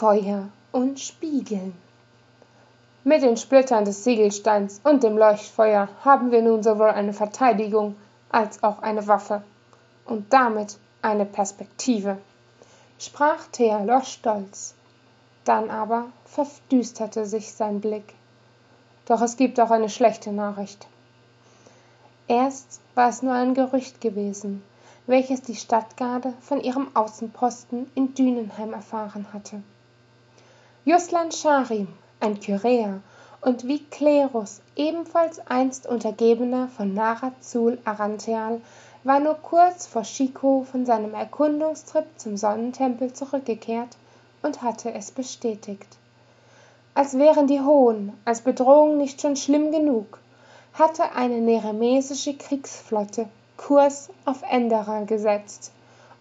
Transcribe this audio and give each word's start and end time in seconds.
Feuer 0.00 0.48
und 0.72 0.98
Spiegeln. 0.98 1.74
Mit 3.04 3.22
den 3.22 3.36
Splittern 3.36 3.84
des 3.84 4.02
Siegelsteins 4.02 4.80
und 4.82 5.02
dem 5.02 5.18
Leuchtfeuer 5.18 5.88
haben 6.02 6.30
wir 6.30 6.40
nun 6.40 6.62
sowohl 6.62 6.88
eine 6.88 7.12
Verteidigung 7.12 7.96
als 8.30 8.62
auch 8.62 8.80
eine 8.80 9.06
Waffe 9.08 9.42
und 10.06 10.32
damit 10.32 10.78
eine 11.02 11.26
Perspektive, 11.26 12.16
sprach 12.98 13.46
Theodor 13.52 14.00
stolz. 14.02 14.74
Dann 15.44 15.68
aber 15.68 16.06
verdüsterte 16.24 17.26
sich 17.26 17.52
sein 17.52 17.82
Blick. 17.82 18.14
Doch 19.04 19.20
es 19.20 19.36
gibt 19.36 19.60
auch 19.60 19.70
eine 19.70 19.90
schlechte 19.90 20.32
Nachricht. 20.32 20.86
Erst 22.26 22.80
war 22.94 23.10
es 23.10 23.20
nur 23.20 23.34
ein 23.34 23.52
Gerücht 23.52 24.00
gewesen, 24.00 24.62
welches 25.10 25.42
die 25.42 25.56
Stadtgarde 25.56 26.34
von 26.40 26.60
ihrem 26.60 26.94
Außenposten 26.94 27.90
in 27.96 28.14
Dünenheim 28.14 28.72
erfahren 28.72 29.26
hatte. 29.32 29.60
Juslan 30.84 31.32
Scharim, 31.32 31.88
ein 32.20 32.38
Kyräer 32.38 33.00
und 33.40 33.66
wie 33.66 33.80
Klerus 33.86 34.60
ebenfalls 34.76 35.44
einst 35.48 35.88
Untergebener 35.88 36.68
von 36.68 36.94
Narazul 36.94 37.78
Arantheal, 37.84 38.60
war 39.02 39.18
nur 39.18 39.34
kurz 39.34 39.88
vor 39.88 40.02
Chico 40.02 40.64
von 40.70 40.86
seinem 40.86 41.14
Erkundungstrip 41.14 42.06
zum 42.16 42.36
Sonnentempel 42.36 43.12
zurückgekehrt 43.12 43.96
und 44.42 44.62
hatte 44.62 44.94
es 44.94 45.10
bestätigt. 45.10 45.98
Als 46.94 47.18
wären 47.18 47.48
die 47.48 47.60
Hohen 47.60 48.12
als 48.24 48.42
Bedrohung 48.42 48.96
nicht 48.96 49.20
schon 49.20 49.34
schlimm 49.34 49.72
genug, 49.72 50.20
hatte 50.74 51.16
eine 51.16 51.40
neremesische 51.40 52.36
Kriegsflotte 52.36 53.26
Kurs 53.60 54.08
auf 54.24 54.42
Endera 54.50 55.04
gesetzt 55.04 55.70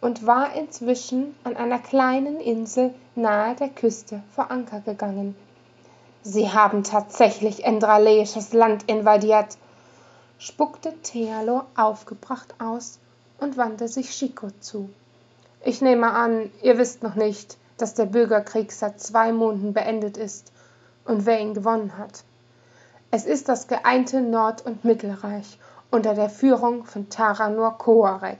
und 0.00 0.26
war 0.26 0.54
inzwischen 0.54 1.36
an 1.44 1.54
einer 1.54 1.78
kleinen 1.78 2.40
Insel 2.40 2.94
nahe 3.14 3.54
der 3.54 3.68
Küste 3.68 4.22
vor 4.34 4.50
Anker 4.50 4.80
gegangen. 4.80 5.36
Sie 6.22 6.50
haben 6.50 6.82
tatsächlich 6.82 7.62
endraleisches 7.62 8.54
Land 8.54 8.84
invadiert, 8.88 9.58
spuckte 10.38 10.94
Thealo 11.02 11.64
aufgebracht 11.76 12.54
aus 12.58 12.98
und 13.38 13.58
wandte 13.58 13.86
sich 13.86 14.10
Chico 14.10 14.48
zu. 14.60 14.88
Ich 15.62 15.82
nehme 15.82 16.12
an, 16.12 16.50
ihr 16.62 16.78
wisst 16.78 17.02
noch 17.02 17.16
nicht, 17.16 17.58
dass 17.76 17.92
der 17.92 18.06
Bürgerkrieg 18.06 18.72
seit 18.72 18.98
zwei 18.98 19.32
Monaten 19.32 19.74
beendet 19.74 20.16
ist 20.16 20.52
und 21.04 21.26
wer 21.26 21.38
ihn 21.38 21.52
gewonnen 21.52 21.98
hat. 21.98 22.24
Es 23.10 23.26
ist 23.26 23.50
das 23.50 23.68
geeinte 23.68 24.22
Nord- 24.22 24.64
und 24.64 24.86
Mittelreich 24.86 25.58
unter 25.90 26.14
der 26.14 26.30
Führung 26.30 26.84
von 26.84 27.08
Taranor 27.08 27.78
Koarek. 27.78 28.38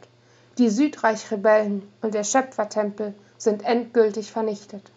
Die 0.58 0.70
Südreich-Rebellen 0.70 1.86
und 2.02 2.14
der 2.14 2.24
Schöpfertempel 2.24 3.14
sind 3.38 3.64
endgültig 3.64 4.32
vernichtet. 4.32 4.90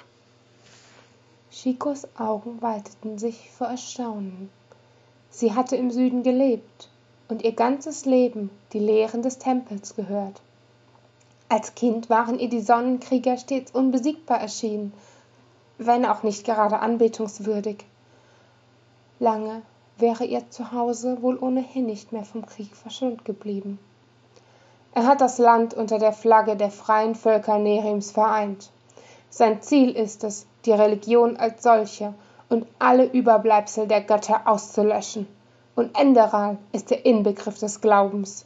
Chicos 1.51 2.07
Augen 2.17 2.61
weiteten 2.61 3.17
sich 3.17 3.51
vor 3.51 3.67
Erstaunen. 3.67 4.49
Sie 5.29 5.53
hatte 5.53 5.75
im 5.75 5.91
Süden 5.91 6.23
gelebt 6.23 6.89
und 7.27 7.43
ihr 7.43 7.53
ganzes 7.53 8.05
Leben 8.05 8.49
die 8.73 8.79
Lehren 8.79 9.21
des 9.21 9.37
Tempels 9.37 9.95
gehört. 9.95 10.41
Als 11.49 11.75
Kind 11.75 12.09
waren 12.09 12.39
ihr 12.39 12.49
die 12.49 12.61
Sonnenkrieger 12.61 13.37
stets 13.37 13.71
unbesiegbar 13.71 14.39
erschienen, 14.39 14.93
wenn 15.77 16.05
auch 16.05 16.23
nicht 16.23 16.45
gerade 16.45 16.79
anbetungswürdig. 16.79 17.85
Lange 19.19 19.61
wäre 19.99 20.25
ihr 20.25 20.49
Zuhause 20.49 21.21
wohl 21.21 21.37
ohnehin 21.37 21.85
nicht 21.85 22.11
mehr 22.11 22.23
vom 22.23 22.45
Krieg 22.45 22.75
verschont 22.75 23.25
geblieben. 23.25 23.79
Er 24.93 25.05
hat 25.05 25.21
das 25.21 25.37
Land 25.37 25.73
unter 25.73 25.99
der 25.99 26.13
Flagge 26.13 26.55
der 26.55 26.71
freien 26.71 27.15
Völker 27.15 27.59
Nerims 27.59 28.11
vereint. 28.11 28.71
Sein 29.29 29.61
Ziel 29.61 29.91
ist 29.91 30.23
es, 30.23 30.47
die 30.65 30.71
Religion 30.71 31.37
als 31.37 31.63
solche 31.63 32.13
und 32.49 32.65
alle 32.79 33.05
Überbleibsel 33.05 33.87
der 33.87 34.01
Götter 34.01 34.41
auszulöschen. 34.45 35.27
Und 35.75 35.97
Enderal 35.97 36.57
ist 36.71 36.89
der 36.89 37.05
Inbegriff 37.05 37.59
des 37.59 37.79
Glaubens. 37.79 38.45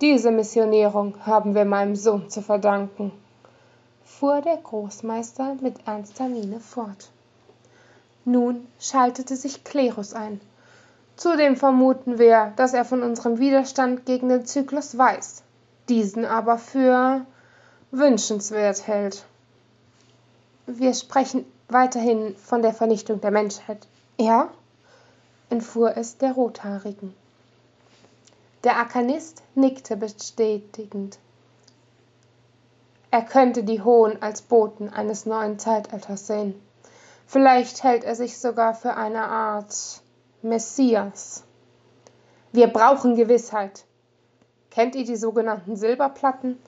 Diese 0.00 0.30
Missionierung 0.30 1.14
haben 1.26 1.54
wir 1.54 1.64
meinem 1.64 1.96
Sohn 1.96 2.30
zu 2.30 2.42
verdanken, 2.42 3.12
fuhr 4.04 4.40
der 4.40 4.56
Großmeister 4.58 5.56
mit 5.60 5.86
ernster 5.86 6.28
Miene 6.28 6.60
fort. 6.60 7.10
Nun 8.24 8.66
schaltete 8.78 9.36
sich 9.36 9.64
Klerus 9.64 10.14
ein. 10.14 10.40
Zudem 11.16 11.56
vermuten 11.56 12.18
wir, 12.18 12.52
dass 12.56 12.74
er 12.74 12.84
von 12.84 13.02
unserem 13.02 13.38
Widerstand 13.38 14.04
gegen 14.04 14.28
den 14.28 14.44
Zyklus 14.44 14.98
weiß, 14.98 15.42
diesen 15.88 16.24
aber 16.24 16.58
für 16.58 17.24
wünschenswert 17.90 18.86
hält. 18.86 19.24
Wir 20.66 20.92
sprechen 20.94 21.46
weiterhin 21.68 22.36
von 22.36 22.60
der 22.62 22.74
Vernichtung 22.74 23.20
der 23.20 23.30
Menschheit. 23.30 23.86
Ja? 24.18 24.50
entfuhr 25.48 25.96
es 25.96 26.18
der 26.18 26.32
Rothaarigen. 26.32 27.14
Der 28.64 28.76
Arkanist 28.76 29.42
nickte 29.54 29.96
bestätigend. 29.96 31.18
Er 33.12 33.22
könnte 33.22 33.62
die 33.62 33.80
Hohen 33.80 34.20
als 34.20 34.42
Boten 34.42 34.88
eines 34.88 35.24
neuen 35.24 35.58
Zeitalters 35.58 36.26
sehen. 36.26 36.60
Vielleicht 37.28 37.84
hält 37.84 38.04
er 38.04 38.16
sich 38.16 38.38
sogar 38.38 38.74
für 38.74 38.94
eine 38.94 39.28
Art 39.28 40.02
Messias. 40.48 41.42
Wir 42.52 42.68
brauchen 42.68 43.16
Gewissheit. 43.16 43.84
Kennt 44.70 44.94
ihr 44.94 45.04
die 45.04 45.16
sogenannten 45.16 45.74
Silberplatten? 45.74 46.58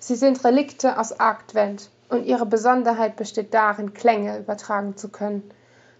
Sie 0.00 0.16
sind 0.16 0.42
Relikte 0.44 0.98
aus 0.98 1.18
Arktwend 1.20 1.90
und 2.08 2.24
ihre 2.24 2.46
Besonderheit 2.46 3.16
besteht 3.16 3.54
darin, 3.54 3.94
Klänge 3.94 4.38
übertragen 4.38 4.96
zu 4.96 5.10
können. 5.10 5.48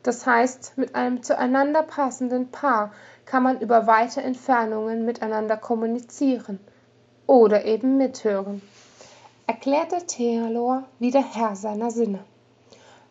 Das 0.02 0.26
heißt, 0.26 0.76
mit 0.76 0.94
einem 0.94 1.22
zueinander 1.22 1.82
passenden 1.82 2.50
Paar 2.50 2.92
kann 3.26 3.42
man 3.42 3.60
über 3.60 3.86
weite 3.86 4.22
Entfernungen 4.22 5.04
miteinander 5.04 5.56
kommunizieren 5.56 6.58
oder 7.26 7.64
eben 7.64 7.96
mithören, 7.96 8.60
erklärte 9.46 10.04
Theolor 10.06 10.84
wieder 10.98 11.22
Herr 11.22 11.54
seiner 11.54 11.92
Sinne. 11.92 12.24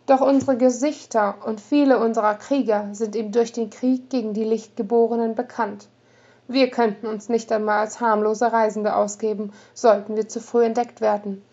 Doch 0.09 0.21
unsere 0.21 0.57
Gesichter 0.57 1.35
und 1.45 1.61
viele 1.61 1.99
unserer 1.99 2.33
Krieger 2.33 2.89
sind 2.93 3.15
ihm 3.15 3.31
durch 3.31 3.51
den 3.51 3.69
Krieg 3.69 4.09
gegen 4.09 4.33
die 4.33 4.43
Lichtgeborenen 4.43 5.35
bekannt. 5.35 5.87
Wir 6.47 6.71
könnten 6.71 7.05
uns 7.05 7.29
nicht 7.29 7.51
einmal 7.51 7.77
als 7.77 8.01
harmlose 8.01 8.51
Reisende 8.51 8.95
ausgeben, 8.95 9.53
sollten 9.75 10.15
wir 10.15 10.27
zu 10.27 10.39
früh 10.39 10.65
entdeckt 10.65 10.99
werden. 10.99 11.43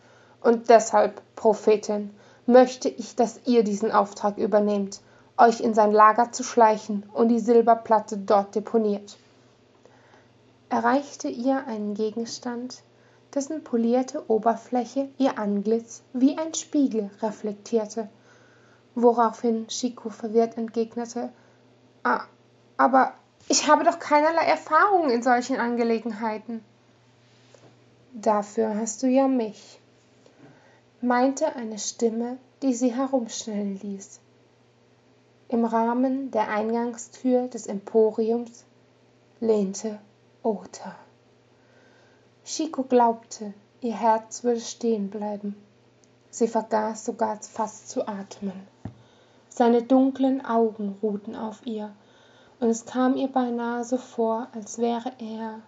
Und 0.41 0.71
deshalb, 0.71 1.21
Prophetin, 1.37 2.09
möchte 2.47 2.89
ich, 2.89 3.15
dass 3.15 3.41
ihr 3.45 3.63
diesen 3.63 3.93
Auftrag 3.93 4.39
übernehmt, 4.39 5.01
euch 5.37 5.61
in 5.61 5.75
sein 5.75 5.93
Lager 5.93 6.33
zu 6.33 6.43
schleichen 6.43 7.03
und 7.13 7.29
die 7.29 7.41
Silberplatte 7.41 8.17
dort 8.17 8.55
deponiert. 8.55 9.19
Erreichte 10.71 11.29
ihr 11.29 11.67
einen 11.67 11.93
Gegenstand, 11.93 12.85
dessen 13.35 13.63
polierte 13.63 14.31
Oberfläche 14.31 15.11
ihr 15.19 15.39
Antlitz 15.39 16.01
wie 16.15 16.39
ein 16.39 16.55
Spiegel 16.55 17.11
reflektierte 17.21 18.09
woraufhin 18.97 19.69
Chico 19.69 20.11
verwirrt 20.11 20.57
entgegnete 20.57 21.31
ah, 22.03 22.25
aber 22.77 23.13
ich 23.49 23.69
habe 23.69 23.85
doch 23.85 23.99
keinerlei 23.99 24.45
Erfahrung 24.45 25.11
in 25.11 25.23
solchen 25.23 25.57
Angelegenheiten. 25.57 26.65
Dafür 28.13 28.77
hast 28.77 29.03
du 29.03 29.07
ja 29.07 29.29
mich, 29.29 29.79
meinte 31.01 31.55
eine 31.55 31.79
Stimme, 31.79 32.39
die 32.63 32.75
sie 32.75 32.95
herumschnellen 32.95 33.79
ließ. 33.81 34.21
Im 35.49 35.65
Rahmen 35.65 36.31
der 36.31 36.49
Eingangstür 36.49 37.49
des 37.49 37.67
Emporiums 37.67 38.65
lehnte 39.41 39.99
Ota. 40.43 40.97
Chico 42.45 42.83
glaubte, 42.83 43.53
ihr 43.81 43.95
Herz 43.95 44.43
würde 44.43 44.61
stehen 44.61 45.11
bleiben. 45.11 45.55
Sie 46.31 46.49
vergaß 46.49 47.05
sogar 47.05 47.41
fast 47.43 47.91
zu 47.91 48.07
atmen. 48.09 48.67
Seine 49.59 49.83
dunklen 49.83 50.45
Augen 50.45 50.99
ruhten 51.03 51.35
auf 51.35 51.65
ihr, 51.65 51.91
und 52.61 52.69
es 52.69 52.85
kam 52.85 53.17
ihr 53.17 53.29
beinahe 53.29 53.85
so 53.85 53.97
vor, 53.97 54.49
als 54.53 54.77
wäre 54.77 55.13
er 55.19 55.61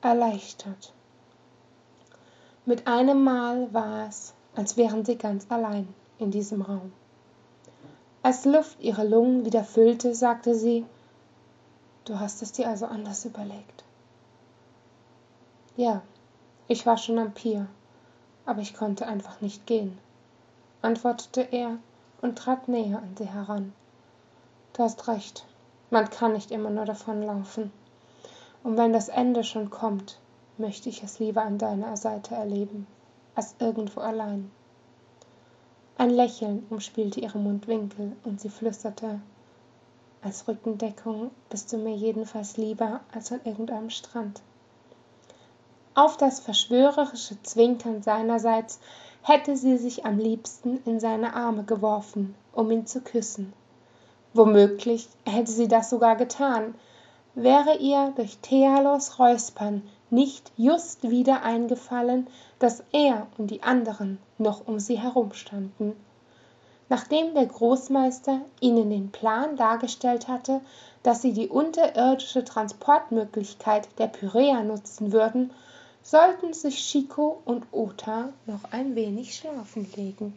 erleichtert. 0.00 0.92
Mit 2.66 2.86
einem 2.86 3.24
Mal 3.24 3.74
war 3.74 4.06
es, 4.06 4.32
als 4.54 4.76
wären 4.76 5.04
sie 5.04 5.18
ganz 5.18 5.46
allein 5.48 5.92
in 6.20 6.30
diesem 6.30 6.62
Raum. 6.62 6.92
Als 8.22 8.44
Luft 8.44 8.80
ihre 8.80 9.04
Lungen 9.04 9.44
wieder 9.44 9.64
füllte, 9.64 10.14
sagte 10.14 10.54
sie, 10.54 10.86
Du 12.04 12.20
hast 12.20 12.42
es 12.42 12.52
dir 12.52 12.68
also 12.68 12.86
anders 12.86 13.24
überlegt. 13.24 13.82
Ja, 15.76 16.02
ich 16.68 16.86
war 16.86 16.96
schon 16.96 17.18
am 17.18 17.34
Pier, 17.34 17.66
aber 18.44 18.60
ich 18.60 18.74
konnte 18.74 19.08
einfach 19.08 19.40
nicht 19.40 19.66
gehen, 19.66 19.98
antwortete 20.80 21.40
er 21.40 21.78
und 22.26 22.36
trat 22.36 22.66
näher 22.66 22.98
an 22.98 23.14
sie 23.16 23.28
heran. 23.28 23.72
Du 24.72 24.82
hast 24.82 25.06
recht, 25.06 25.46
man 25.90 26.10
kann 26.10 26.32
nicht 26.32 26.50
immer 26.50 26.70
nur 26.70 26.84
davonlaufen. 26.84 27.70
Und 28.64 28.76
wenn 28.76 28.92
das 28.92 29.08
Ende 29.08 29.44
schon 29.44 29.70
kommt, 29.70 30.18
möchte 30.58 30.88
ich 30.88 31.04
es 31.04 31.20
lieber 31.20 31.42
an 31.42 31.58
deiner 31.58 31.96
Seite 31.96 32.34
erleben, 32.34 32.88
als 33.36 33.54
irgendwo 33.60 34.00
allein. 34.00 34.50
Ein 35.98 36.10
Lächeln 36.10 36.66
umspielte 36.68 37.20
ihre 37.20 37.38
Mundwinkel 37.38 38.16
und 38.24 38.40
sie 38.40 38.50
flüsterte, 38.50 39.20
als 40.20 40.48
Rückendeckung 40.48 41.30
bist 41.48 41.72
du 41.72 41.78
mir 41.78 41.94
jedenfalls 41.94 42.56
lieber 42.56 43.00
als 43.12 43.30
an 43.30 43.40
irgendeinem 43.44 43.90
Strand. 43.90 44.42
Auf 45.94 46.16
das 46.16 46.40
verschwörerische 46.40 47.40
Zwinkern 47.44 48.02
seinerseits 48.02 48.80
hätte 49.28 49.56
sie 49.56 49.76
sich 49.76 50.06
am 50.06 50.18
liebsten 50.18 50.78
in 50.84 51.00
seine 51.00 51.34
Arme 51.34 51.64
geworfen, 51.64 52.36
um 52.52 52.70
ihn 52.70 52.86
zu 52.86 53.00
küssen. 53.00 53.52
Womöglich 54.34 55.08
hätte 55.24 55.50
sie 55.50 55.66
das 55.66 55.90
sogar 55.90 56.14
getan, 56.14 56.76
wäre 57.34 57.76
ihr 57.78 58.12
durch 58.14 58.38
Thealos 58.38 59.18
Räuspern 59.18 59.82
nicht 60.10 60.52
just 60.56 61.10
wieder 61.10 61.42
eingefallen, 61.42 62.28
dass 62.60 62.84
er 62.92 63.26
und 63.36 63.50
die 63.50 63.64
anderen 63.64 64.18
noch 64.38 64.68
um 64.68 64.78
sie 64.78 65.00
herumstanden. 65.00 65.96
Nachdem 66.88 67.34
der 67.34 67.46
Großmeister 67.46 68.42
ihnen 68.60 68.90
den 68.90 69.10
Plan 69.10 69.56
dargestellt 69.56 70.28
hatte, 70.28 70.60
dass 71.02 71.20
sie 71.20 71.32
die 71.32 71.48
unterirdische 71.48 72.44
Transportmöglichkeit 72.44 73.88
der 73.98 74.06
Pyräa 74.06 74.62
nutzen 74.62 75.10
würden, 75.10 75.50
sollten 76.06 76.54
sich 76.54 76.78
Chico 76.88 77.42
und 77.44 77.66
Ota 77.72 78.32
noch 78.46 78.70
ein 78.70 78.94
wenig 78.94 79.34
schlafen 79.34 79.88
legen. 79.96 80.32